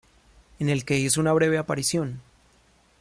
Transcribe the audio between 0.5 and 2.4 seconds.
En el que hizo una breve aparición.